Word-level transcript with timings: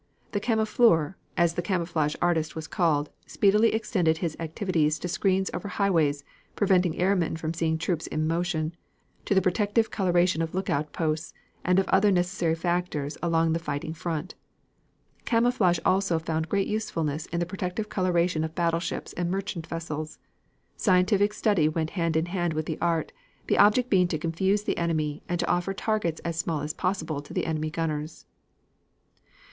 The 0.31 0.39
camoufleur, 0.39 1.13
as 1.37 1.53
the 1.53 1.61
camouflage 1.61 2.15
artist 2.23 2.55
was 2.55 2.65
called, 2.67 3.11
speedily 3.27 3.71
extended 3.75 4.17
his 4.17 4.35
activities 4.39 4.97
to 4.97 5.07
screens 5.07 5.51
over 5.53 5.67
highways, 5.67 6.23
preventing 6.55 6.97
airmen 6.97 7.37
from 7.37 7.53
seeing 7.53 7.77
troops 7.77 8.07
in 8.07 8.25
motion, 8.25 8.75
to 9.25 9.35
the 9.35 9.43
protective 9.43 9.91
coloration 9.91 10.41
of 10.41 10.55
lookout 10.55 10.91
posts, 10.91 11.35
and 11.63 11.77
of 11.77 11.87
other 11.89 12.09
necessary 12.11 12.55
factors 12.55 13.15
along 13.21 13.53
the 13.53 13.59
fighting 13.59 13.93
front. 13.93 14.33
Camouflage 15.25 15.77
also 15.85 16.17
found 16.17 16.49
great 16.49 16.67
usefulness 16.67 17.27
in 17.27 17.39
the 17.39 17.45
protective 17.45 17.87
coloration 17.87 18.43
of 18.43 18.55
battleships 18.55 19.13
and 19.13 19.29
merchant 19.29 19.67
vessels. 19.67 20.17
Scientific 20.77 21.31
study 21.31 21.69
went 21.69 21.91
hand 21.91 22.17
in 22.17 22.25
hand 22.25 22.53
with 22.53 22.65
the 22.65 22.81
art, 22.81 23.11
the 23.45 23.59
object 23.59 23.87
being 23.91 24.07
to 24.07 24.17
confuse 24.17 24.63
the 24.63 24.79
enemy 24.79 25.21
and 25.29 25.39
to 25.41 25.47
offer 25.47 25.75
targets 25.75 26.19
as 26.21 26.35
small 26.37 26.61
as 26.61 26.73
possible 26.73 27.21
to 27.21 27.35
the 27.35 27.45
enemy 27.45 27.69
gunners. 27.69 28.25